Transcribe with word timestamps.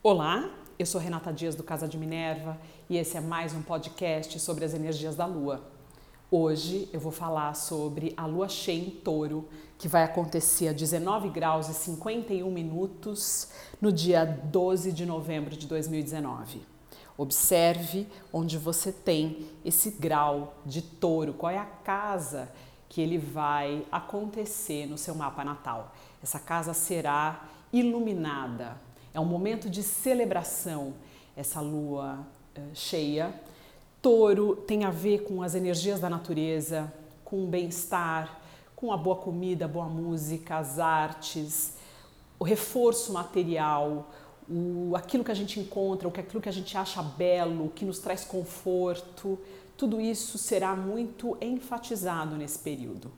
Olá, 0.00 0.48
eu 0.78 0.86
sou 0.86 1.00
Renata 1.00 1.32
Dias 1.32 1.56
do 1.56 1.64
Casa 1.64 1.88
de 1.88 1.98
Minerva 1.98 2.56
e 2.88 2.96
esse 2.96 3.16
é 3.16 3.20
mais 3.20 3.52
um 3.52 3.60
podcast 3.60 4.38
sobre 4.38 4.64
as 4.64 4.72
energias 4.72 5.16
da 5.16 5.26
Lua. 5.26 5.60
Hoje 6.30 6.88
eu 6.92 7.00
vou 7.00 7.10
falar 7.10 7.52
sobre 7.54 8.14
a 8.16 8.24
Lua 8.24 8.48
cheia 8.48 8.78
em 8.78 8.90
Touro, 8.90 9.48
que 9.76 9.88
vai 9.88 10.04
acontecer 10.04 10.68
a 10.68 10.72
19 10.72 11.30
graus 11.30 11.68
e 11.68 11.74
51 11.74 12.48
minutos 12.48 13.48
no 13.80 13.90
dia 13.90 14.24
12 14.24 14.92
de 14.92 15.04
novembro 15.04 15.56
de 15.56 15.66
2019. 15.66 16.62
Observe 17.16 18.06
onde 18.32 18.56
você 18.56 18.92
tem 18.92 19.48
esse 19.64 19.90
grau 19.90 20.54
de 20.64 20.80
touro, 20.80 21.34
qual 21.34 21.50
é 21.50 21.58
a 21.58 21.64
casa 21.64 22.48
que 22.88 23.00
ele 23.00 23.18
vai 23.18 23.84
acontecer 23.90 24.86
no 24.86 24.96
seu 24.96 25.16
mapa 25.16 25.44
natal. 25.44 25.92
Essa 26.22 26.38
casa 26.38 26.72
será 26.72 27.48
iluminada, 27.72 28.80
é 29.12 29.20
um 29.20 29.24
momento 29.24 29.68
de 29.68 29.82
celebração, 29.82 30.94
essa 31.36 31.60
lua 31.60 32.26
uh, 32.56 32.60
cheia. 32.74 33.32
Touro 34.00 34.56
tem 34.56 34.84
a 34.84 34.90
ver 34.90 35.24
com 35.24 35.42
as 35.42 35.54
energias 35.54 36.00
da 36.00 36.08
natureza, 36.08 36.92
com 37.24 37.44
o 37.44 37.46
bem-estar, 37.46 38.40
com 38.76 38.92
a 38.92 38.96
boa 38.96 39.16
comida, 39.16 39.64
a 39.64 39.68
boa 39.68 39.86
música, 39.86 40.56
as 40.56 40.78
artes, 40.78 41.74
o 42.38 42.44
reforço 42.44 43.12
material, 43.12 44.10
o, 44.48 44.94
aquilo 44.94 45.24
que 45.24 45.32
a 45.32 45.34
gente 45.34 45.58
encontra, 45.58 46.06
o 46.06 46.12
que 46.12 46.20
aquilo 46.20 46.40
que 46.40 46.48
a 46.48 46.52
gente 46.52 46.76
acha 46.76 47.02
belo, 47.02 47.66
o 47.66 47.70
que 47.70 47.84
nos 47.84 47.98
traz 47.98 48.24
conforto, 48.24 49.38
tudo 49.76 50.00
isso 50.00 50.38
será 50.38 50.74
muito 50.74 51.36
enfatizado 51.40 52.36
nesse 52.36 52.58
período. 52.58 53.10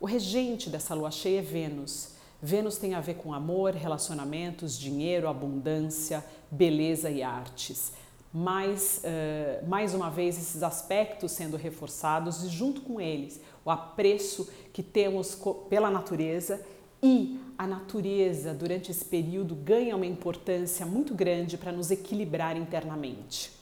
O 0.00 0.06
regente 0.06 0.70
dessa 0.70 0.94
lua 0.94 1.10
cheia 1.10 1.40
é 1.40 1.42
Vênus. 1.42 2.17
Vênus 2.40 2.78
tem 2.78 2.94
a 2.94 3.00
ver 3.00 3.14
com 3.14 3.32
amor, 3.32 3.74
relacionamentos, 3.74 4.78
dinheiro, 4.78 5.28
abundância, 5.28 6.24
beleza 6.50 7.10
e 7.10 7.22
artes. 7.22 7.92
Mais, 8.32 9.02
uh, 9.02 9.66
mais 9.66 9.92
uma 9.92 10.08
vez, 10.08 10.38
esses 10.38 10.62
aspectos 10.62 11.32
sendo 11.32 11.56
reforçados 11.56 12.44
e, 12.44 12.48
junto 12.48 12.82
com 12.82 13.00
eles, 13.00 13.40
o 13.64 13.70
apreço 13.70 14.48
que 14.72 14.82
temos 14.82 15.36
pela 15.68 15.90
natureza 15.90 16.64
e 17.02 17.40
a 17.56 17.66
natureza, 17.66 18.54
durante 18.54 18.92
esse 18.92 19.04
período, 19.04 19.56
ganha 19.56 19.96
uma 19.96 20.06
importância 20.06 20.86
muito 20.86 21.14
grande 21.14 21.58
para 21.58 21.72
nos 21.72 21.90
equilibrar 21.90 22.56
internamente. 22.56 23.52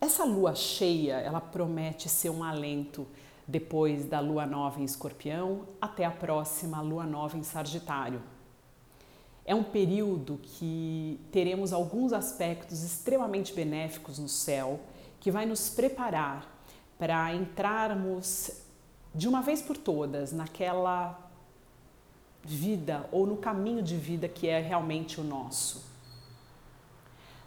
Essa 0.00 0.24
lua 0.24 0.54
cheia, 0.54 1.14
ela 1.14 1.40
promete 1.40 2.08
ser 2.08 2.30
um 2.30 2.42
alento 2.42 3.06
depois 3.46 4.06
da 4.06 4.18
lua 4.18 4.44
nova 4.44 4.80
em 4.80 4.84
Escorpião 4.84 5.68
até 5.80 6.04
a 6.04 6.10
próxima 6.10 6.80
lua 6.80 7.04
nova 7.04 7.36
em 7.36 7.42
Sagitário. 7.42 8.20
É 9.44 9.54
um 9.54 9.62
período 9.62 10.40
que 10.42 11.20
teremos 11.30 11.72
alguns 11.72 12.12
aspectos 12.12 12.82
extremamente 12.82 13.54
benéficos 13.54 14.18
no 14.18 14.28
céu 14.28 14.80
que 15.20 15.30
vai 15.30 15.46
nos 15.46 15.70
preparar 15.70 16.52
para 16.98 17.32
entrarmos 17.32 18.50
de 19.14 19.28
uma 19.28 19.40
vez 19.40 19.62
por 19.62 19.76
todas 19.76 20.32
naquela 20.32 21.30
vida 22.42 23.08
ou 23.12 23.26
no 23.26 23.36
caminho 23.36 23.82
de 23.82 23.96
vida 23.96 24.28
que 24.28 24.48
é 24.48 24.60
realmente 24.60 25.20
o 25.20 25.24
nosso. 25.24 25.84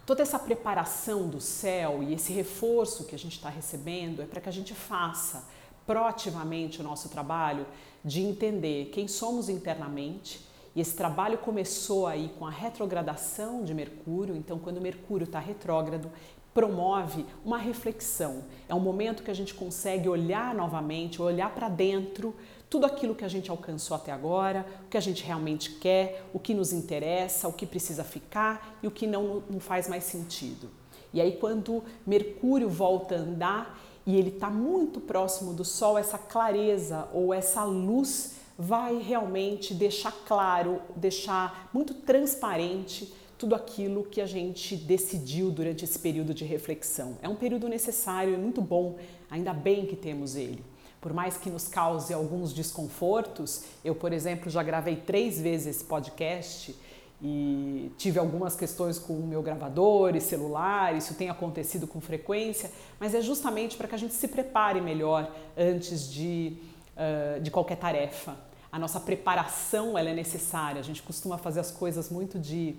Toda 0.06 0.22
essa 0.22 0.40
preparação 0.40 1.28
do 1.28 1.42
céu 1.42 2.02
e 2.02 2.14
esse 2.14 2.32
reforço 2.32 3.06
que 3.06 3.14
a 3.14 3.20
gente 3.20 3.36
está 3.36 3.50
recebendo 3.50 4.22
é 4.22 4.26
para 4.26 4.42
que 4.42 4.50
a 4.50 4.52
gente 4.52 4.74
faça 4.74 5.46
proativamente 5.90 6.82
o 6.82 6.84
nosso 6.84 7.10
trabalho 7.10 7.66
de 8.06 8.22
entender 8.22 8.92
quem 8.94 9.08
somos 9.08 9.50
internamente. 9.50 10.40
E 10.76 10.80
esse 10.80 10.96
trabalho 10.96 11.40
começou 11.40 12.06
aí 12.06 12.32
com 12.38 12.46
a 12.46 12.52
retrogradação 12.52 13.64
de 13.64 13.74
Mercúrio. 13.74 14.36
Então, 14.36 14.60
quando 14.60 14.80
Mercúrio 14.80 15.26
está 15.26 15.40
retrógrado, 15.40 16.12
promove 16.54 17.26
uma 17.44 17.58
reflexão. 17.58 18.44
É 18.68 18.76
um 18.76 18.80
momento 18.80 19.24
que 19.24 19.32
a 19.32 19.34
gente 19.34 19.56
consegue 19.56 20.08
olhar 20.08 20.54
novamente, 20.54 21.24
olhar 21.24 21.50
para 21.56 21.68
dentro, 21.68 22.36
tudo 22.70 22.86
aquilo 22.86 23.16
que 23.16 23.26
a 23.26 23.28
gente 23.28 23.50
alcançou 23.50 23.98
até 23.98 24.12
agora, 24.12 24.68
o 24.86 24.90
que 24.90 24.98
a 24.98 25.02
gente 25.02 25.24
realmente 25.24 25.72
quer, 25.72 26.24
o 26.32 26.38
que 26.38 26.54
nos 26.54 26.72
interessa, 26.72 27.48
o 27.48 27.54
que 27.54 27.66
precisa 27.66 28.04
ficar 28.04 28.78
e 28.84 28.88
o 28.88 28.92
que 28.92 29.08
não, 29.08 29.42
não 29.50 29.60
faz 29.60 29.90
mais 29.90 30.04
sentido. 30.04 30.70
E 31.12 31.20
aí, 31.20 31.38
quando 31.38 31.84
Mercúrio 32.06 32.70
volta 32.70 33.16
a 33.16 33.18
andar, 33.18 33.89
e 34.10 34.16
ele 34.16 34.30
está 34.30 34.50
muito 34.50 35.00
próximo 35.00 35.54
do 35.54 35.64
Sol, 35.64 35.96
essa 35.96 36.18
clareza 36.18 37.08
ou 37.14 37.32
essa 37.32 37.64
luz 37.64 38.38
vai 38.58 38.98
realmente 38.98 39.72
deixar 39.72 40.12
claro, 40.28 40.82
deixar 40.96 41.70
muito 41.72 41.94
transparente 41.94 43.14
tudo 43.38 43.54
aquilo 43.54 44.04
que 44.04 44.20
a 44.20 44.26
gente 44.26 44.76
decidiu 44.76 45.52
durante 45.52 45.86
esse 45.86 46.00
período 46.00 46.34
de 46.34 46.44
reflexão. 46.44 47.20
É 47.22 47.30
um 47.30 47.36
período 47.36 47.70
necessário 47.70 48.34
e 48.34 48.38
muito 48.38 48.64
bom, 48.64 48.98
ainda 49.30 49.54
bem 49.54 49.86
que 49.86 49.96
temos 49.96 50.36
ele. 50.36 50.64
Por 51.00 51.14
mais 51.14 51.38
que 51.38 51.52
nos 51.52 51.68
cause 51.68 52.12
alguns 52.12 52.52
desconfortos, 52.52 53.62
eu, 53.86 53.94
por 53.94 54.12
exemplo, 54.12 54.50
já 54.50 54.64
gravei 54.64 54.96
três 54.96 55.40
vezes 55.40 55.68
esse 55.68 55.84
podcast 55.84 56.76
e 57.22 57.92
tive 57.98 58.18
algumas 58.18 58.56
questões 58.56 58.98
com 58.98 59.14
o 59.14 59.28
meu 59.28 59.42
gravador 59.42 60.16
e 60.16 60.22
celular, 60.22 60.96
isso 60.96 61.14
tem 61.16 61.30
acontecido 61.30 61.86
com 61.86 62.00
frequência, 62.00 62.72
mas 63.00 63.14
é 63.14 63.22
justamente 63.22 63.76
para 63.76 63.88
que 63.88 63.96
a 63.96 63.98
gente 63.98 64.14
se 64.14 64.28
prepare 64.28 64.80
melhor 64.80 65.30
antes 65.58 66.10
de, 66.10 66.58
uh, 66.96 67.42
de 67.42 67.52
qualquer 67.52 67.78
tarefa. 67.78 68.38
A 68.72 68.80
nossa 68.80 69.00
preparação 69.00 69.98
ela 69.98 70.10
é 70.10 70.14
necessária, 70.14 70.80
a 70.80 70.84
gente 70.84 71.02
costuma 71.02 71.38
fazer 71.38 71.60
as 71.60 71.72
coisas 71.72 72.10
muito 72.10 72.40
de 72.40 72.78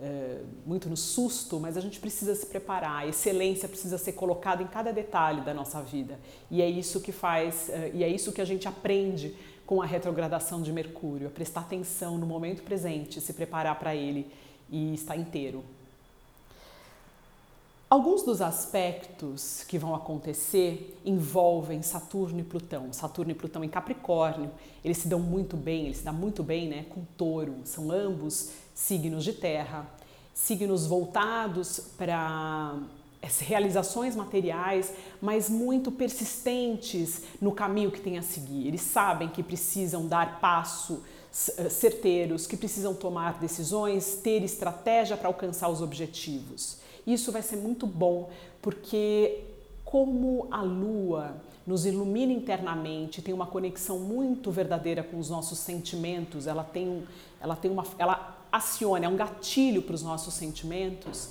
uh, 0.00 0.46
muito 0.64 0.88
no 0.88 0.96
susto, 0.96 1.60
mas 1.60 1.76
a 1.76 1.80
gente 1.80 2.00
precisa 2.00 2.34
se 2.34 2.46
preparar, 2.46 3.02
a 3.02 3.06
excelência 3.06 3.68
precisa 3.68 3.98
ser 3.98 4.12
colocada 4.12 4.62
em 4.62 4.66
cada 4.68 4.90
detalhe 4.90 5.42
da 5.42 5.52
nossa 5.52 5.82
vida. 5.82 6.18
E 6.50 6.62
é 6.62 6.68
isso 6.68 6.98
que 6.98 7.12
faz, 7.12 7.68
uh, 7.68 7.94
e 7.94 8.02
é 8.02 8.08
isso 8.08 8.32
que 8.32 8.40
a 8.40 8.46
gente 8.46 8.66
aprende 8.66 9.36
com 9.72 9.80
a 9.80 9.86
retrogradação 9.86 10.60
de 10.60 10.70
Mercúrio, 10.70 11.28
a 11.28 11.30
prestar 11.30 11.62
atenção 11.62 12.18
no 12.18 12.26
momento 12.26 12.62
presente, 12.62 13.22
se 13.22 13.32
preparar 13.32 13.78
para 13.78 13.96
ele 13.96 14.30
e 14.68 14.92
estar 14.92 15.16
inteiro. 15.16 15.64
Alguns 17.88 18.22
dos 18.22 18.42
aspectos 18.42 19.64
que 19.66 19.78
vão 19.78 19.94
acontecer 19.94 21.00
envolvem 21.06 21.80
Saturno 21.80 22.40
e 22.40 22.42
Plutão. 22.42 22.92
Saturno 22.92 23.32
e 23.32 23.34
Plutão 23.34 23.64
em 23.64 23.68
Capricórnio, 23.70 24.50
eles 24.84 24.98
se 24.98 25.08
dão 25.08 25.20
muito 25.20 25.56
bem, 25.56 25.86
eles 25.86 25.96
se 25.96 26.04
dão 26.04 26.12
muito 26.12 26.42
bem 26.42 26.68
né, 26.68 26.84
com 26.90 27.02
Touro. 27.16 27.54
São 27.64 27.90
ambos 27.90 28.50
signos 28.74 29.24
de 29.24 29.32
terra, 29.32 29.86
signos 30.34 30.86
voltados 30.86 31.80
para 31.96 32.78
realizações 33.40 34.16
materiais, 34.16 34.92
mas 35.20 35.48
muito 35.48 35.92
persistentes 35.92 37.22
no 37.40 37.52
caminho 37.52 37.90
que 37.90 38.00
tem 38.00 38.18
a 38.18 38.22
seguir. 38.22 38.66
Eles 38.66 38.80
sabem 38.80 39.28
que 39.28 39.42
precisam 39.42 40.06
dar 40.06 40.40
passo 40.40 41.02
eh, 41.56 41.68
certeiros, 41.68 42.46
que 42.46 42.56
precisam 42.56 42.94
tomar 42.94 43.38
decisões, 43.38 44.16
ter 44.16 44.42
estratégia 44.42 45.16
para 45.16 45.28
alcançar 45.28 45.68
os 45.68 45.80
objetivos. 45.80 46.78
Isso 47.06 47.30
vai 47.32 47.42
ser 47.42 47.56
muito 47.56 47.86
bom, 47.86 48.30
porque 48.60 49.44
como 49.84 50.48
a 50.50 50.62
lua 50.62 51.36
nos 51.66 51.86
ilumina 51.86 52.32
internamente, 52.32 53.22
tem 53.22 53.32
uma 53.32 53.46
conexão 53.46 53.98
muito 53.98 54.50
verdadeira 54.50 55.02
com 55.02 55.18
os 55.18 55.30
nossos 55.30 55.58
sentimentos, 55.58 56.46
ela 56.46 56.64
tem, 56.64 57.04
ela 57.40 57.54
tem 57.54 57.70
uma 57.70 57.84
ela 57.98 58.38
aciona, 58.50 59.06
é 59.06 59.08
um 59.08 59.16
gatilho 59.16 59.80
para 59.82 59.94
os 59.94 60.02
nossos 60.02 60.34
sentimentos. 60.34 61.30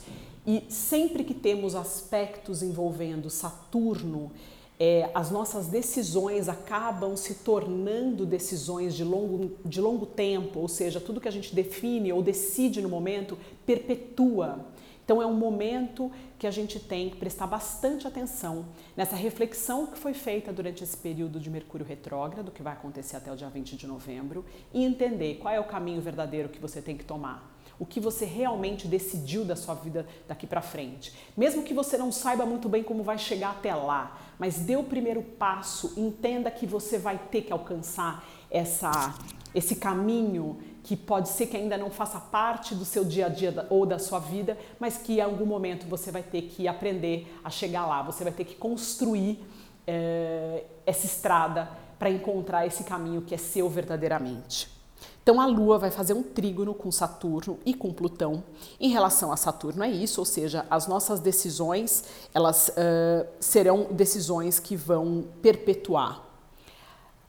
E 0.51 0.65
sempre 0.67 1.23
que 1.23 1.33
temos 1.33 1.75
aspectos 1.75 2.61
envolvendo 2.61 3.29
Saturno, 3.29 4.33
é, 4.77 5.09
as 5.13 5.31
nossas 5.31 5.67
decisões 5.67 6.49
acabam 6.49 7.15
se 7.15 7.35
tornando 7.35 8.25
decisões 8.25 8.93
de 8.93 9.01
longo, 9.01 9.55
de 9.63 9.79
longo 9.79 10.05
tempo, 10.05 10.59
ou 10.59 10.67
seja, 10.67 10.99
tudo 10.99 11.21
que 11.21 11.27
a 11.29 11.31
gente 11.31 11.55
define 11.55 12.11
ou 12.11 12.21
decide 12.21 12.81
no 12.81 12.89
momento 12.89 13.37
perpetua. 13.65 14.65
Então 15.05 15.21
é 15.21 15.25
um 15.25 15.35
momento 15.35 16.11
que 16.37 16.45
a 16.45 16.51
gente 16.51 16.81
tem 16.81 17.09
que 17.09 17.15
prestar 17.15 17.47
bastante 17.47 18.05
atenção 18.05 18.65
nessa 18.97 19.15
reflexão 19.15 19.87
que 19.87 19.97
foi 19.97 20.13
feita 20.13 20.51
durante 20.51 20.83
esse 20.83 20.97
período 20.97 21.39
de 21.39 21.49
Mercúrio 21.49 21.87
retrógrado, 21.87 22.51
que 22.51 22.61
vai 22.61 22.73
acontecer 22.73 23.15
até 23.15 23.31
o 23.31 23.37
dia 23.37 23.49
20 23.49 23.77
de 23.77 23.87
novembro, 23.87 24.43
e 24.73 24.83
entender 24.83 25.35
qual 25.35 25.53
é 25.53 25.61
o 25.61 25.63
caminho 25.63 26.01
verdadeiro 26.01 26.49
que 26.49 26.59
você 26.59 26.81
tem 26.81 26.97
que 26.97 27.05
tomar 27.05 27.60
o 27.81 27.85
que 27.85 27.99
você 27.99 28.25
realmente 28.25 28.87
decidiu 28.87 29.43
da 29.43 29.55
sua 29.55 29.73
vida 29.73 30.05
daqui 30.27 30.45
para 30.45 30.61
frente. 30.61 31.11
Mesmo 31.35 31.63
que 31.63 31.73
você 31.73 31.97
não 31.97 32.11
saiba 32.11 32.45
muito 32.45 32.69
bem 32.69 32.83
como 32.83 33.01
vai 33.01 33.17
chegar 33.17 33.49
até 33.49 33.73
lá, 33.73 34.21
mas 34.37 34.59
dê 34.59 34.75
o 34.75 34.83
primeiro 34.83 35.23
passo, 35.23 35.91
entenda 35.97 36.51
que 36.51 36.67
você 36.67 36.99
vai 36.99 37.17
ter 37.31 37.41
que 37.41 37.51
alcançar 37.51 38.23
essa 38.51 39.15
esse 39.53 39.75
caminho 39.77 40.61
que 40.83 40.95
pode 40.95 41.27
ser 41.27 41.47
que 41.47 41.57
ainda 41.57 41.75
não 41.75 41.89
faça 41.89 42.19
parte 42.19 42.75
do 42.75 42.85
seu 42.85 43.03
dia 43.03 43.25
a 43.25 43.29
dia 43.29 43.65
ou 43.69 43.85
da 43.85 43.97
sua 43.97 44.19
vida, 44.19 44.57
mas 44.79 44.97
que 44.97 45.13
em 45.13 45.21
algum 45.21 45.45
momento 45.45 45.87
você 45.87 46.11
vai 46.11 46.21
ter 46.21 46.43
que 46.43 46.67
aprender 46.67 47.35
a 47.43 47.49
chegar 47.49 47.87
lá, 47.87 48.03
você 48.03 48.23
vai 48.23 48.31
ter 48.31 48.45
que 48.45 48.55
construir 48.55 49.43
é, 49.87 50.65
essa 50.85 51.07
estrada 51.07 51.67
para 51.97 52.11
encontrar 52.11 52.65
esse 52.65 52.83
caminho 52.83 53.23
que 53.23 53.33
é 53.33 53.37
seu 53.37 53.67
verdadeiramente. 53.67 54.80
Então 55.23 55.39
a 55.39 55.45
Lua 55.45 55.77
vai 55.77 55.91
fazer 55.91 56.13
um 56.13 56.23
trígono 56.23 56.73
com 56.73 56.91
Saturno 56.91 57.59
e 57.65 57.73
com 57.73 57.93
Plutão. 57.93 58.43
Em 58.79 58.89
relação 58.89 59.31
a 59.31 59.37
Saturno 59.37 59.83
é 59.83 59.89
isso, 59.89 60.19
ou 60.19 60.25
seja, 60.25 60.65
as 60.69 60.87
nossas 60.87 61.19
decisões 61.19 62.03
elas 62.33 62.69
uh, 62.69 63.27
serão 63.39 63.87
decisões 63.91 64.59
que 64.59 64.75
vão 64.75 65.25
perpetuar. 65.41 66.23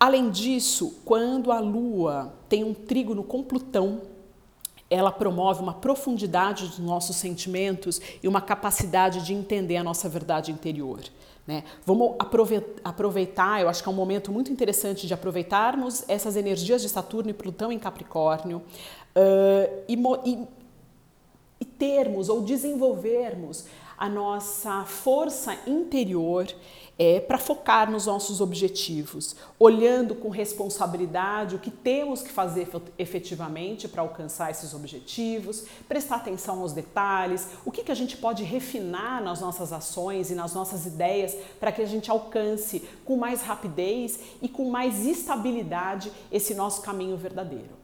Além 0.00 0.30
disso, 0.30 0.96
quando 1.04 1.52
a 1.52 1.60
Lua 1.60 2.32
tem 2.48 2.64
um 2.64 2.74
trígono 2.74 3.22
com 3.22 3.42
Plutão, 3.42 4.00
ela 4.92 5.10
promove 5.10 5.62
uma 5.62 5.74
profundidade 5.74 6.66
dos 6.66 6.78
nossos 6.78 7.16
sentimentos 7.16 8.00
e 8.22 8.28
uma 8.28 8.40
capacidade 8.40 9.24
de 9.24 9.32
entender 9.32 9.76
a 9.76 9.84
nossa 9.84 10.08
verdade 10.08 10.52
interior. 10.52 11.00
Né? 11.46 11.64
Vamos 11.84 12.14
aproveitar, 12.18 13.60
eu 13.60 13.68
acho 13.68 13.82
que 13.82 13.88
é 13.88 13.92
um 13.92 13.94
momento 13.94 14.30
muito 14.30 14.52
interessante 14.52 15.06
de 15.06 15.14
aproveitarmos 15.14 16.04
essas 16.08 16.36
energias 16.36 16.82
de 16.82 16.88
Saturno 16.88 17.30
e 17.30 17.34
Plutão 17.34 17.72
em 17.72 17.78
Capricórnio 17.78 18.58
uh, 18.58 19.82
e, 19.88 19.96
e, 20.24 20.48
e 21.60 21.64
termos 21.64 22.28
ou 22.28 22.42
desenvolvermos 22.42 23.66
a 23.98 24.08
nossa 24.08 24.84
força 24.84 25.56
interior 25.66 26.46
é, 26.98 27.20
para 27.20 27.38
focar 27.38 27.90
nos 27.90 28.06
nossos 28.06 28.40
objetivos, 28.40 29.34
olhando 29.58 30.14
com 30.14 30.28
responsabilidade 30.28 31.56
o 31.56 31.58
que 31.58 31.70
temos 31.70 32.22
que 32.22 32.30
fazer 32.30 32.68
efetivamente 32.98 33.88
para 33.88 34.02
alcançar 34.02 34.50
esses 34.50 34.74
objetivos, 34.74 35.64
prestar 35.88 36.16
atenção 36.16 36.60
aos 36.60 36.72
detalhes, 36.72 37.48
o 37.64 37.72
que, 37.72 37.82
que 37.82 37.92
a 37.92 37.96
gente 37.96 38.16
pode 38.16 38.44
refinar 38.44 39.22
nas 39.22 39.40
nossas 39.40 39.72
ações 39.72 40.30
e 40.30 40.34
nas 40.34 40.54
nossas 40.54 40.86
ideias 40.86 41.36
para 41.58 41.72
que 41.72 41.82
a 41.82 41.86
gente 41.86 42.10
alcance 42.10 42.82
com 43.04 43.16
mais 43.16 43.42
rapidez 43.42 44.18
e 44.40 44.48
com 44.48 44.70
mais 44.70 45.04
estabilidade 45.06 46.12
esse 46.30 46.54
nosso 46.54 46.82
caminho 46.82 47.16
verdadeiro. 47.16 47.81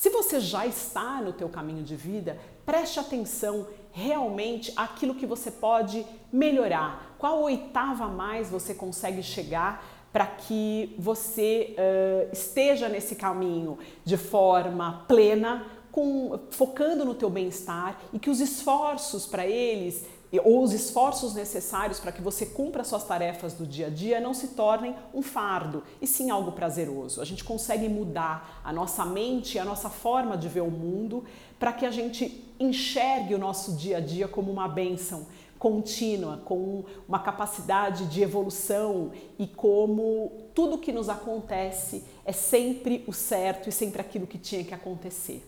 Se 0.00 0.08
você 0.08 0.40
já 0.40 0.66
está 0.66 1.20
no 1.20 1.30
teu 1.30 1.46
caminho 1.46 1.82
de 1.82 1.94
vida, 1.94 2.38
preste 2.64 2.98
atenção 2.98 3.66
realmente 3.92 4.72
aquilo 4.74 5.14
que 5.14 5.26
você 5.26 5.50
pode 5.50 6.06
melhorar. 6.32 7.16
Qual 7.18 7.42
oitava 7.42 8.04
a 8.04 8.08
mais 8.08 8.48
você 8.48 8.72
consegue 8.72 9.22
chegar 9.22 9.84
para 10.10 10.26
que 10.26 10.96
você 10.98 11.76
uh, 11.76 12.32
esteja 12.32 12.88
nesse 12.88 13.14
caminho 13.14 13.78
de 14.02 14.16
forma 14.16 15.04
plena, 15.06 15.66
com, 15.92 16.40
focando 16.50 17.04
no 17.04 17.14
teu 17.14 17.28
bem-estar 17.28 18.00
e 18.10 18.18
que 18.18 18.30
os 18.30 18.40
esforços 18.40 19.26
para 19.26 19.46
eles 19.46 20.06
ou 20.38 20.62
os 20.62 20.72
esforços 20.72 21.34
necessários 21.34 21.98
para 21.98 22.12
que 22.12 22.22
você 22.22 22.46
cumpra 22.46 22.84
suas 22.84 23.02
tarefas 23.02 23.54
do 23.54 23.66
dia 23.66 23.88
a 23.88 23.90
dia 23.90 24.20
não 24.20 24.32
se 24.32 24.48
tornem 24.48 24.94
um 25.12 25.22
fardo, 25.22 25.82
e 26.00 26.06
sim 26.06 26.30
algo 26.30 26.52
prazeroso. 26.52 27.20
A 27.20 27.24
gente 27.24 27.42
consegue 27.42 27.88
mudar 27.88 28.60
a 28.62 28.72
nossa 28.72 29.04
mente 29.04 29.58
a 29.58 29.64
nossa 29.64 29.90
forma 29.90 30.36
de 30.36 30.48
ver 30.48 30.60
o 30.60 30.70
mundo 30.70 31.24
para 31.58 31.72
que 31.72 31.84
a 31.84 31.90
gente 31.90 32.44
enxergue 32.60 33.34
o 33.34 33.38
nosso 33.38 33.74
dia 33.74 33.96
a 33.96 34.00
dia 34.00 34.28
como 34.28 34.52
uma 34.52 34.68
bênção 34.68 35.26
contínua, 35.58 36.38
com 36.38 36.84
uma 37.06 37.18
capacidade 37.18 38.06
de 38.06 38.22
evolução 38.22 39.12
e 39.38 39.46
como 39.46 40.48
tudo 40.54 40.78
que 40.78 40.90
nos 40.90 41.10
acontece 41.10 42.02
é 42.24 42.32
sempre 42.32 43.04
o 43.06 43.12
certo 43.12 43.68
e 43.68 43.72
sempre 43.72 44.00
aquilo 44.00 44.26
que 44.26 44.38
tinha 44.38 44.64
que 44.64 44.72
acontecer. 44.72 45.46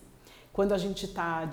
Quando 0.52 0.72
a 0.72 0.78
gente 0.78 1.06
está 1.06 1.46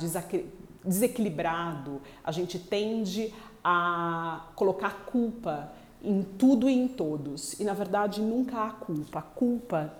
desequilibrado, 0.89 2.01
a 2.23 2.31
gente 2.31 2.59
tende 2.59 3.33
a 3.63 4.47
colocar 4.55 5.05
culpa 5.05 5.71
em 6.03 6.23
tudo 6.23 6.69
e 6.69 6.73
em 6.73 6.87
todos. 6.87 7.59
E 7.59 7.63
na 7.63 7.73
verdade 7.73 8.21
nunca 8.21 8.63
há 8.63 8.71
culpa. 8.71 9.19
A 9.19 9.21
culpa, 9.21 9.93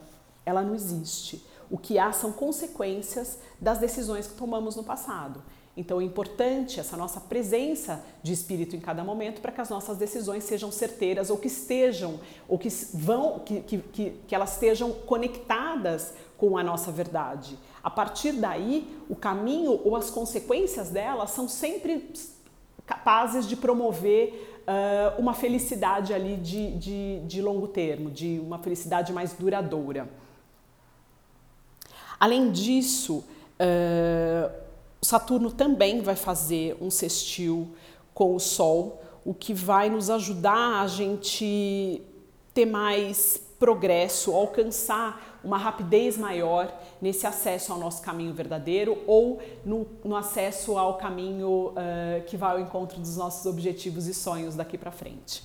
ela 0.46 0.62
não 0.62 0.74
existe. 0.74 1.46
O 1.70 1.78
que 1.78 2.00
há 2.00 2.12
são 2.12 2.32
consequências 2.32 3.40
das 3.60 3.78
decisões 3.78 4.28
que 4.28 4.34
tomamos 4.34 4.76
no 4.76 4.84
passado. 4.84 5.42
Então 5.80 6.02
é 6.02 6.04
importante 6.04 6.78
essa 6.78 6.98
nossa 6.98 7.22
presença 7.22 8.04
de 8.22 8.34
espírito 8.34 8.76
em 8.76 8.82
cada 8.82 9.02
momento 9.02 9.40
para 9.40 9.50
que 9.50 9.62
as 9.62 9.70
nossas 9.70 9.96
decisões 9.96 10.44
sejam 10.44 10.74
certeiras 10.74 11.30
ou 11.30 11.38
que 11.38 11.48
estejam, 11.48 12.20
ou 12.50 12.60
que 12.60 12.68
vão, 12.94 13.40
que, 13.40 13.62
que, 13.62 13.78
que, 13.78 14.10
que 14.28 14.36
elas 14.36 14.56
estejam 14.56 14.92
conectadas 14.92 16.14
com 16.38 16.58
a 16.58 16.64
nossa 16.64 16.92
verdade. 16.92 17.58
A 17.82 17.90
partir 17.90 18.34
daí, 18.34 18.94
o 19.10 19.16
caminho 19.16 19.80
ou 19.86 19.96
as 19.96 20.10
consequências 20.10 20.90
delas 20.90 21.32
são 21.32 21.48
sempre 21.48 22.12
capazes 22.86 23.48
de 23.48 23.56
promover 23.56 24.62
uh, 24.68 25.18
uma 25.18 25.34
felicidade 25.34 26.14
ali 26.14 26.36
de, 26.36 26.76
de, 26.76 27.20
de 27.22 27.42
longo 27.42 27.70
termo, 27.70 28.12
de 28.12 28.38
uma 28.44 28.60
felicidade 28.60 29.14
mais 29.14 29.32
duradoura. 29.32 30.10
Além 32.20 32.52
disso, 32.52 33.24
uh, 33.62 34.69
Saturno 35.02 35.52
também 35.52 36.02
vai 36.02 36.16
fazer 36.16 36.78
um 36.82 36.92
sextil 36.92 37.74
com 38.14 38.36
o 38.36 38.40
Sol, 38.40 39.02
o 39.24 39.34
que 39.34 39.54
vai 39.54 39.90
nos 39.90 40.10
ajudar 40.10 40.82
a 40.82 40.88
gente 40.88 42.02
ter 42.54 42.66
mais 42.66 43.42
progresso, 43.58 44.34
alcançar 44.34 45.40
uma 45.44 45.58
rapidez 45.58 46.18
maior 46.18 46.74
nesse 47.02 47.28
acesso 47.28 47.72
ao 47.72 47.80
nosso 47.80 48.02
caminho 48.02 48.34
verdadeiro 48.34 48.98
ou 49.06 49.40
no, 49.66 49.86
no 50.04 50.16
acesso 50.16 50.78
ao 50.78 50.98
caminho 50.98 51.70
uh, 51.70 52.24
que 52.26 52.38
vai 52.38 52.52
ao 52.52 52.60
encontro 52.60 53.00
dos 53.00 53.18
nossos 53.18 53.46
objetivos 53.46 54.08
e 54.08 54.14
sonhos 54.14 54.56
daqui 54.56 54.78
para 54.78 54.92
frente. 54.92 55.44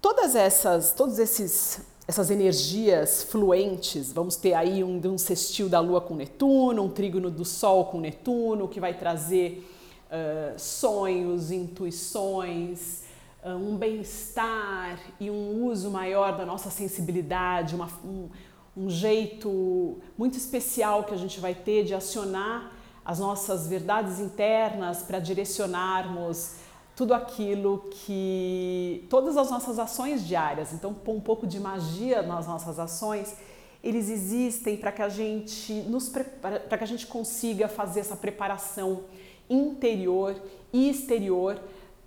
Todas 0.00 0.34
essas, 0.34 0.92
todos 0.92 1.18
esses 1.18 1.80
essas 2.06 2.30
energias 2.30 3.22
fluentes, 3.22 4.12
vamos 4.12 4.36
ter 4.36 4.52
aí 4.52 4.84
um, 4.84 5.00
um 5.06 5.16
sextil 5.16 5.68
da 5.68 5.80
Lua 5.80 6.02
com 6.02 6.14
Netuno, 6.14 6.82
um 6.82 6.90
trígono 6.90 7.30
do 7.30 7.44
Sol 7.44 7.86
com 7.86 7.98
Netuno, 7.98 8.68
que 8.68 8.78
vai 8.78 8.92
trazer 8.92 9.66
uh, 10.10 10.58
sonhos, 10.58 11.50
intuições, 11.50 13.04
uh, 13.42 13.56
um 13.56 13.76
bem-estar 13.76 15.00
e 15.18 15.30
um 15.30 15.64
uso 15.64 15.90
maior 15.90 16.36
da 16.36 16.44
nossa 16.44 16.68
sensibilidade, 16.68 17.74
uma, 17.74 17.88
um, 18.04 18.28
um 18.76 18.90
jeito 18.90 19.98
muito 20.18 20.36
especial 20.36 21.04
que 21.04 21.14
a 21.14 21.18
gente 21.18 21.40
vai 21.40 21.54
ter 21.54 21.84
de 21.84 21.94
acionar 21.94 22.70
as 23.02 23.18
nossas 23.18 23.66
verdades 23.66 24.20
internas 24.20 25.02
para 25.02 25.18
direcionarmos 25.18 26.56
tudo 26.96 27.12
aquilo 27.12 27.86
que 27.90 29.04
todas 29.10 29.36
as 29.36 29.50
nossas 29.50 29.78
ações 29.78 30.26
diárias, 30.26 30.72
então 30.72 30.94
pôr 30.94 31.14
um 31.14 31.20
pouco 31.20 31.46
de 31.46 31.58
magia 31.58 32.22
nas 32.22 32.46
nossas 32.46 32.78
ações, 32.78 33.34
eles 33.82 34.08
existem 34.08 34.76
para 34.76 34.92
que 34.92 35.02
a 35.02 35.08
gente 35.08 35.72
nos 35.82 36.08
para 36.08 36.78
que 36.78 36.84
a 36.84 36.86
gente 36.86 37.06
consiga 37.06 37.68
fazer 37.68 38.00
essa 38.00 38.16
preparação 38.16 39.02
interior 39.50 40.34
e 40.72 40.88
exterior 40.88 41.60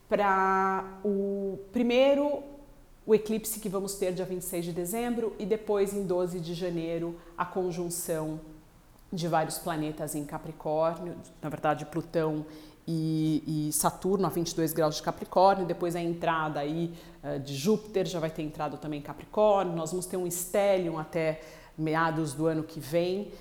para 0.10 1.00
o 1.04 1.60
primeiro 1.72 2.44
o 3.06 3.16
eclipse 3.16 3.60
que 3.60 3.70
vamos 3.70 3.96
ter 3.96 4.14
dia 4.14 4.26
26 4.26 4.66
de 4.66 4.74
dezembro 4.74 5.34
e 5.40 5.46
depois 5.46 5.94
em 5.94 6.04
12 6.04 6.40
de 6.40 6.54
janeiro 6.54 7.16
a 7.38 7.46
conjunção 7.46 8.40
de 9.12 9.28
vários 9.30 9.58
planetas 9.58 10.14
em 10.14 10.26
Capricórnio, 10.26 11.16
na 11.42 11.48
verdade 11.48 11.86
Plutão 11.86 12.46
e, 12.88 13.68
e, 13.68 13.74
Saturno 13.74 14.26
a 14.26 14.30
22 14.30 14.72
graus 14.72 14.96
de 14.96 15.02
Capricórnio, 15.02 15.66
depois 15.66 15.96
a 15.96 16.00
entrada 16.00 16.62
aí 16.62 16.94
uh, 17.22 17.38
de 17.40 17.54
Júpiter 17.54 18.06
já 18.06 18.20
vai 18.20 18.30
ter 18.30 18.44
entrado 18.44 18.78
também 18.78 19.02
Capricórnio, 19.02 19.76
nós 19.76 19.92
vamos 19.92 20.06
ter 20.06 20.16
um 20.16 20.26
Stellium 20.26 20.98
até 20.98 21.42
meados 21.78 22.34
do 22.34 22.48
ano 22.48 22.64
que 22.64 22.80
vem 22.80 23.32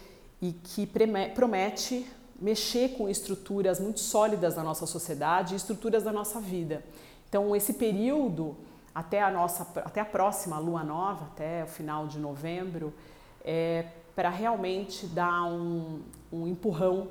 e 0.43 0.53
que 0.53 0.87
promete 1.35 2.07
mexer 2.39 2.91
com 2.97 3.09
estruturas 3.09 3.81
muito 3.81 4.01
sólidas 4.01 4.55
da 4.55 4.63
nossa 4.63 4.85
sociedade 4.85 5.55
e 5.55 5.57
estruturas 5.57 6.03
da 6.03 6.13
nossa 6.13 6.41
vida. 6.41 6.85
Então 7.29 7.55
esse 7.55 7.75
período 7.75 8.57
até 8.95 9.23
a 9.23 9.31
nossa 9.31 9.67
até 9.85 10.01
a 10.01 10.05
próxima 10.05 10.59
lua 10.59 10.83
nova, 10.83 11.27
até 11.27 11.65
o 11.65 11.69
final 11.69 12.07
de 12.07 12.19
novembro, 12.19 12.93
é 13.45 13.87
para 14.15 14.31
realmente 14.31 15.07
dar 15.07 15.45
um, 15.45 16.01
um 16.33 16.47
empurrão 16.47 17.09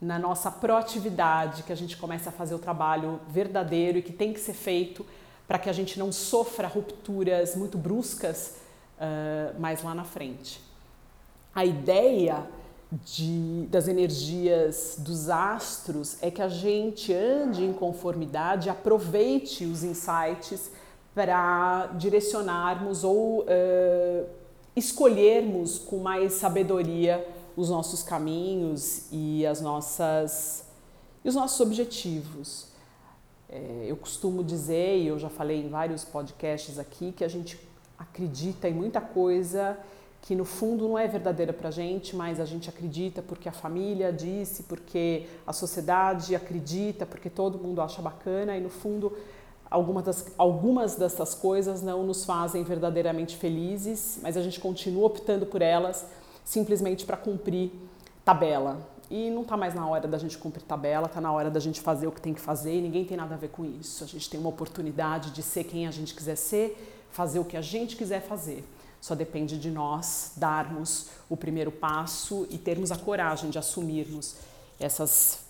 na 0.00 0.18
nossa 0.18 0.50
proatividade, 0.50 1.64
que 1.64 1.72
a 1.72 1.76
gente 1.76 1.96
comece 1.96 2.28
a 2.28 2.32
fazer 2.32 2.54
o 2.54 2.58
trabalho 2.58 3.20
verdadeiro 3.28 3.98
e 3.98 4.02
que 4.02 4.12
tem 4.12 4.32
que 4.32 4.40
ser 4.40 4.54
feito 4.54 5.04
para 5.46 5.58
que 5.58 5.68
a 5.68 5.72
gente 5.72 5.98
não 5.98 6.12
sofra 6.12 6.68
rupturas 6.68 7.56
muito 7.56 7.76
bruscas 7.76 8.58
uh, 8.98 9.58
mais 9.60 9.82
lá 9.82 9.94
na 9.94 10.04
frente. 10.04 10.60
A 11.54 11.64
ideia 11.64 12.46
de, 13.04 13.66
das 13.70 13.88
energias 13.88 14.96
dos 14.98 15.28
astros 15.28 16.16
é 16.22 16.30
que 16.30 16.40
a 16.40 16.48
gente 16.48 17.12
ande 17.12 17.64
em 17.64 17.72
conformidade, 17.72 18.70
aproveite 18.70 19.64
os 19.64 19.82
insights 19.82 20.70
para 21.14 21.86
direcionarmos 21.98 23.02
ou 23.02 23.40
uh, 23.40 24.26
escolhermos 24.76 25.78
com 25.78 25.98
mais 25.98 26.34
sabedoria 26.34 27.26
os 27.58 27.68
nossos 27.68 28.04
caminhos 28.04 29.08
e 29.10 29.44
as 29.44 29.60
nossas 29.60 30.64
e 31.24 31.28
os 31.28 31.34
nossos 31.34 31.58
objetivos. 31.58 32.68
É, 33.48 33.86
eu 33.88 33.96
costumo 33.96 34.44
dizer, 34.44 34.98
e 34.98 35.08
eu 35.08 35.18
já 35.18 35.28
falei 35.28 35.64
em 35.64 35.68
vários 35.68 36.04
podcasts 36.04 36.78
aqui, 36.78 37.10
que 37.10 37.24
a 37.24 37.28
gente 37.28 37.58
acredita 37.98 38.68
em 38.68 38.74
muita 38.74 39.00
coisa 39.00 39.76
que 40.22 40.36
no 40.36 40.44
fundo 40.44 40.86
não 40.86 40.96
é 40.98 41.08
verdadeira 41.08 41.52
para 41.52 41.70
gente, 41.70 42.14
mas 42.14 42.38
a 42.38 42.44
gente 42.44 42.68
acredita 42.68 43.22
porque 43.22 43.48
a 43.48 43.52
família 43.52 44.12
disse, 44.12 44.62
porque 44.64 45.26
a 45.44 45.52
sociedade 45.52 46.36
acredita, 46.36 47.04
porque 47.06 47.28
todo 47.28 47.58
mundo 47.58 47.80
acha 47.80 48.00
bacana 48.00 48.56
e 48.56 48.60
no 48.60 48.68
fundo 48.68 49.16
algumas, 49.68 50.04
das, 50.04 50.26
algumas 50.38 50.94
dessas 50.94 51.34
coisas 51.34 51.82
não 51.82 52.04
nos 52.04 52.24
fazem 52.24 52.62
verdadeiramente 52.62 53.36
felizes, 53.36 54.20
mas 54.22 54.36
a 54.36 54.42
gente 54.42 54.60
continua 54.60 55.06
optando 55.06 55.44
por 55.44 55.60
elas 55.60 56.06
simplesmente 56.48 57.04
para 57.04 57.16
cumprir 57.16 57.70
tabela. 58.24 58.80
E 59.10 59.28
não 59.30 59.42
está 59.42 59.54
mais 59.54 59.74
na 59.74 59.86
hora 59.86 60.08
da 60.08 60.16
gente 60.16 60.38
cumprir 60.38 60.62
tabela, 60.62 61.06
está 61.06 61.20
na 61.20 61.30
hora 61.30 61.50
da 61.50 61.60
gente 61.60 61.78
fazer 61.78 62.06
o 62.06 62.12
que 62.12 62.22
tem 62.22 62.32
que 62.32 62.40
fazer 62.40 62.74
e 62.74 62.80
ninguém 62.80 63.04
tem 63.04 63.18
nada 63.18 63.34
a 63.34 63.38
ver 63.38 63.48
com 63.48 63.66
isso. 63.66 64.02
A 64.02 64.06
gente 64.06 64.30
tem 64.30 64.40
uma 64.40 64.48
oportunidade 64.48 65.30
de 65.30 65.42
ser 65.42 65.64
quem 65.64 65.86
a 65.86 65.90
gente 65.90 66.14
quiser 66.14 66.36
ser, 66.36 67.06
fazer 67.10 67.38
o 67.38 67.44
que 67.44 67.56
a 67.56 67.60
gente 67.60 67.96
quiser 67.96 68.22
fazer. 68.22 68.66
Só 68.98 69.14
depende 69.14 69.58
de 69.58 69.70
nós 69.70 70.32
darmos 70.36 71.08
o 71.28 71.36
primeiro 71.36 71.70
passo 71.70 72.46
e 72.50 72.56
termos 72.56 72.90
a 72.90 72.96
coragem 72.96 73.50
de 73.50 73.58
assumirmos 73.58 74.36
essas 74.80 75.40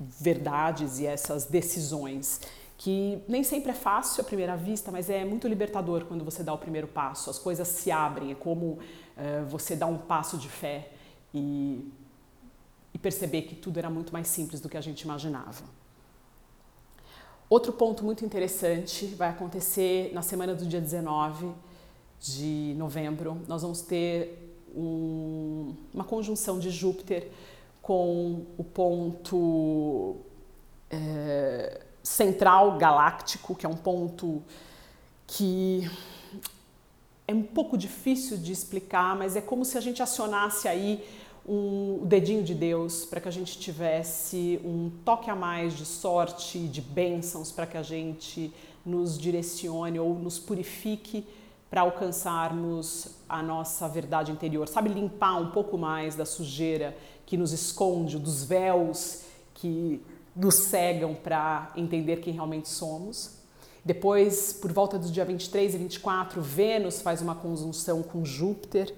verdades 0.00 0.98
e 0.98 1.06
essas 1.06 1.44
decisões 1.44 2.40
que 2.80 3.22
nem 3.28 3.44
sempre 3.44 3.72
é 3.72 3.74
fácil 3.74 4.22
à 4.22 4.24
primeira 4.24 4.56
vista, 4.56 4.90
mas 4.90 5.10
é 5.10 5.22
muito 5.22 5.46
libertador 5.46 6.06
quando 6.06 6.24
você 6.24 6.42
dá 6.42 6.54
o 6.54 6.56
primeiro 6.56 6.88
passo. 6.88 7.28
As 7.28 7.38
coisas 7.38 7.68
se 7.68 7.90
abrem, 7.90 8.32
é 8.32 8.34
como 8.34 8.78
uh, 9.18 9.44
você 9.50 9.76
dá 9.76 9.84
um 9.84 9.98
passo 9.98 10.38
de 10.38 10.48
fé 10.48 10.90
e, 11.34 11.92
e 12.94 12.98
perceber 12.98 13.42
que 13.42 13.54
tudo 13.54 13.76
era 13.76 13.90
muito 13.90 14.14
mais 14.14 14.28
simples 14.28 14.62
do 14.62 14.68
que 14.70 14.78
a 14.78 14.80
gente 14.80 15.02
imaginava. 15.02 15.62
Outro 17.50 17.70
ponto 17.70 18.02
muito 18.02 18.24
interessante 18.24 19.04
vai 19.08 19.28
acontecer 19.28 20.10
na 20.14 20.22
semana 20.22 20.54
do 20.54 20.64
dia 20.64 20.80
19 20.80 21.52
de 22.18 22.74
novembro. 22.78 23.42
Nós 23.46 23.60
vamos 23.60 23.82
ter 23.82 24.56
um, 24.74 25.74
uma 25.92 26.04
conjunção 26.04 26.58
de 26.58 26.70
Júpiter 26.70 27.30
com 27.82 28.46
o 28.56 28.64
ponto 28.64 30.16
é, 30.88 31.89
central 32.02 32.78
galáctico, 32.78 33.54
que 33.54 33.66
é 33.66 33.68
um 33.68 33.76
ponto 33.76 34.42
que 35.26 35.88
é 37.26 37.32
um 37.32 37.42
pouco 37.42 37.78
difícil 37.78 38.36
de 38.36 38.50
explicar, 38.50 39.16
mas 39.16 39.36
é 39.36 39.40
como 39.40 39.64
se 39.64 39.78
a 39.78 39.80
gente 39.80 40.02
acionasse 40.02 40.66
aí 40.66 41.04
um, 41.46 42.00
o 42.02 42.06
dedinho 42.06 42.42
de 42.42 42.54
Deus 42.54 43.04
para 43.04 43.20
que 43.20 43.28
a 43.28 43.30
gente 43.30 43.58
tivesse 43.58 44.60
um 44.64 44.90
toque 45.04 45.30
a 45.30 45.36
mais 45.36 45.76
de 45.76 45.84
sorte, 45.84 46.58
de 46.58 46.80
bênçãos, 46.80 47.52
para 47.52 47.66
que 47.66 47.76
a 47.76 47.82
gente 47.82 48.52
nos 48.84 49.18
direcione 49.18 50.00
ou 50.00 50.14
nos 50.14 50.38
purifique 50.38 51.24
para 51.70 51.82
alcançarmos 51.82 53.08
a 53.28 53.40
nossa 53.42 53.88
verdade 53.88 54.32
interior. 54.32 54.66
Sabe, 54.66 54.88
limpar 54.90 55.36
um 55.36 55.50
pouco 55.50 55.78
mais 55.78 56.16
da 56.16 56.24
sujeira 56.24 56.96
que 57.24 57.36
nos 57.36 57.52
esconde, 57.52 58.18
dos 58.18 58.42
véus 58.42 59.22
que 59.54 60.02
nos 60.34 60.54
cegam 60.54 61.14
para 61.14 61.72
entender 61.76 62.16
quem 62.16 62.32
realmente 62.32 62.68
somos. 62.68 63.38
Depois, 63.84 64.52
por 64.52 64.72
volta 64.72 64.98
do 64.98 65.10
dia 65.10 65.24
23 65.24 65.74
e 65.74 65.78
24, 65.78 66.40
Vênus 66.42 67.00
faz 67.00 67.22
uma 67.22 67.34
conjunção 67.34 68.02
com 68.02 68.24
Júpiter, 68.24 68.94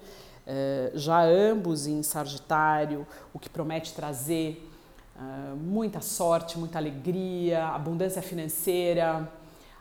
eh, 0.46 0.90
já 0.94 1.22
ambos 1.22 1.86
em 1.86 2.02
Sagitário, 2.02 3.06
o 3.32 3.38
que 3.38 3.48
promete 3.48 3.92
trazer 3.92 4.68
eh, 5.16 5.54
muita 5.54 6.00
sorte, 6.00 6.58
muita 6.58 6.78
alegria, 6.78 7.66
abundância 7.66 8.20
financeira, 8.20 9.30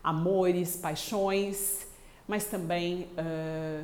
amores, 0.03 0.75
paixões, 0.75 1.88
mas 2.27 2.46
também 2.46 3.08
eh, 3.17 3.84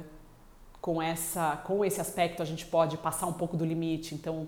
com, 0.80 1.02
essa, 1.02 1.58
com 1.66 1.84
esse 1.84 2.00
aspecto 2.00 2.44
a 2.44 2.46
gente 2.46 2.66
pode 2.66 2.96
passar 2.98 3.26
um 3.26 3.34
pouco 3.34 3.58
do 3.58 3.66
limite. 3.66 4.14
Então, 4.14 4.48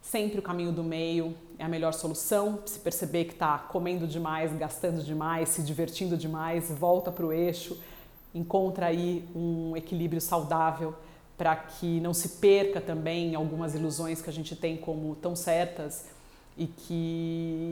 Sempre 0.00 0.38
o 0.38 0.42
caminho 0.42 0.72
do 0.72 0.82
meio 0.82 1.34
é 1.58 1.64
a 1.64 1.68
melhor 1.68 1.92
solução. 1.92 2.60
Se 2.64 2.78
perceber 2.78 3.24
que 3.24 3.32
está 3.32 3.58
comendo 3.58 4.06
demais, 4.06 4.52
gastando 4.56 5.02
demais, 5.02 5.50
se 5.50 5.62
divertindo 5.62 6.16
demais, 6.16 6.70
volta 6.70 7.12
para 7.12 7.26
o 7.26 7.32
eixo, 7.32 7.78
encontra 8.34 8.86
aí 8.86 9.28
um 9.34 9.76
equilíbrio 9.76 10.20
saudável 10.20 10.94
para 11.36 11.54
que 11.54 12.00
não 12.00 12.12
se 12.12 12.30
perca 12.40 12.80
também 12.80 13.34
algumas 13.34 13.74
ilusões 13.74 14.20
que 14.20 14.28
a 14.28 14.32
gente 14.32 14.56
tem 14.56 14.76
como 14.76 15.14
tão 15.16 15.36
certas 15.36 16.06
e 16.56 16.66
que 16.66 17.67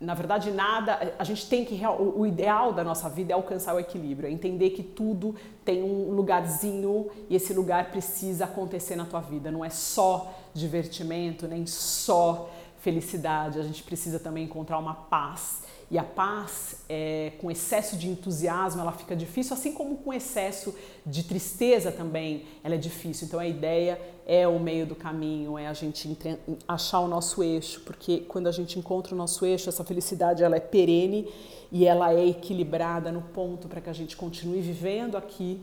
na 0.00 0.14
verdade 0.14 0.50
nada 0.50 1.14
a 1.18 1.24
gente 1.24 1.46
tem 1.46 1.64
que 1.64 1.78
o 1.86 2.24
ideal 2.24 2.72
da 2.72 2.82
nossa 2.82 3.08
vida 3.08 3.32
é 3.32 3.34
alcançar 3.34 3.74
o 3.74 3.78
equilíbrio 3.78 4.28
é 4.28 4.32
entender 4.32 4.70
que 4.70 4.82
tudo 4.82 5.34
tem 5.64 5.82
um 5.82 6.10
lugarzinho 6.12 7.10
e 7.28 7.36
esse 7.36 7.52
lugar 7.52 7.90
precisa 7.90 8.44
acontecer 8.44 8.96
na 8.96 9.04
tua 9.04 9.20
vida. 9.20 9.50
Não 9.50 9.64
é 9.64 9.70
só 9.70 10.34
divertimento 10.54 11.46
nem 11.46 11.66
só 11.66 12.50
felicidade. 12.80 13.58
A 13.58 13.62
gente 13.62 13.82
precisa 13.82 14.18
também 14.18 14.44
encontrar 14.44 14.78
uma 14.78 14.94
paz 14.94 15.62
e 15.90 15.98
a 15.98 16.04
paz, 16.04 16.84
é, 16.88 17.32
com 17.40 17.50
excesso 17.50 17.96
de 17.96 18.08
entusiasmo, 18.08 18.80
ela 18.80 18.92
fica 18.92 19.16
difícil, 19.16 19.54
assim 19.54 19.72
como 19.72 19.96
com 19.96 20.14
excesso 20.14 20.72
de 21.04 21.24
tristeza 21.24 21.90
também, 21.90 22.44
ela 22.62 22.76
é 22.76 22.78
difícil. 22.78 23.26
Então 23.26 23.40
a 23.40 23.46
ideia 23.46 24.00
é 24.24 24.46
o 24.46 24.60
meio 24.60 24.86
do 24.86 24.94
caminho, 24.94 25.58
é 25.58 25.66
a 25.66 25.72
gente 25.72 26.16
achar 26.68 27.00
o 27.00 27.08
nosso 27.08 27.42
eixo, 27.42 27.80
porque 27.80 28.20
quando 28.20 28.46
a 28.46 28.52
gente 28.52 28.78
encontra 28.78 29.12
o 29.12 29.18
nosso 29.18 29.44
eixo, 29.44 29.68
essa 29.68 29.82
felicidade 29.82 30.44
ela 30.44 30.54
é 30.54 30.60
perene 30.60 31.28
e 31.72 31.84
ela 31.84 32.12
é 32.14 32.28
equilibrada 32.28 33.10
no 33.10 33.22
ponto 33.22 33.66
para 33.66 33.80
que 33.80 33.90
a 33.90 33.92
gente 33.92 34.16
continue 34.16 34.60
vivendo 34.60 35.16
aqui, 35.16 35.60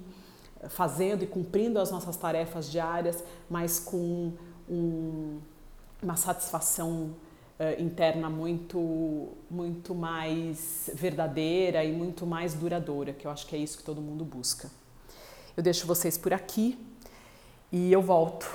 fazendo 0.68 1.24
e 1.24 1.28
cumprindo 1.28 1.80
as 1.80 1.90
nossas 1.90 2.18
tarefas 2.18 2.70
diárias, 2.70 3.24
mas 3.50 3.80
com 3.80 4.34
um, 4.70 5.40
uma 6.04 6.18
satisfação 6.18 7.16
uh, 7.60 7.82
interna 7.82 8.30
muito, 8.30 9.30
muito 9.50 9.94
mais 9.96 10.90
verdadeira 10.94 11.84
e 11.84 11.92
muito 11.92 12.26
mais 12.26 12.54
duradoura, 12.54 13.14
que 13.14 13.26
eu 13.26 13.32
acho 13.32 13.46
que 13.48 13.56
é 13.56 13.60
isso 13.60 13.78
que 13.78 13.84
todo 13.84 14.02
mundo 14.02 14.24
busca. 14.24 14.70
Eu 15.56 15.64
deixo 15.64 15.88
vocês 15.88 16.18
por 16.18 16.34
aqui 16.34 16.78
e 17.72 17.92
eu 17.92 18.02
volto 18.02 18.48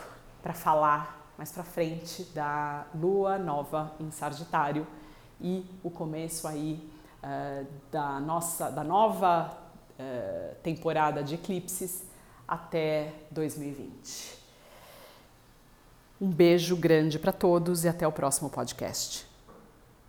para 0.42 0.54
falar 0.54 1.34
mais 1.36 1.50
para 1.50 1.64
frente 1.64 2.22
da 2.34 2.86
lua 2.94 3.38
nova 3.38 3.92
em 3.98 4.10
Sagitário 4.10 4.86
e 5.40 5.64
o 5.82 5.90
começo 5.90 6.46
aí 6.46 6.88
uh, 7.22 7.66
da 7.90 8.20
nossa 8.20 8.70
da 8.70 8.84
nova 8.84 9.50
uh, 9.98 10.54
temporada 10.62 11.22
de 11.22 11.34
eclipses 11.34 12.04
até 12.46 13.12
2020. 13.30 14.41
Um 16.22 16.30
beijo 16.30 16.76
grande 16.76 17.18
para 17.18 17.32
todos 17.32 17.82
e 17.82 17.88
até 17.88 18.06
o 18.06 18.12
próximo 18.12 18.48
podcast. 18.48 19.31